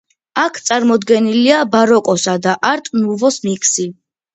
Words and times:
აქ 0.43 0.55
წარმოდგენილია 0.69 1.61
ბაროკოსა 1.77 2.37
და 2.49 2.59
არტ-ნუვოს 2.75 3.43
მიქსი. 3.51 3.93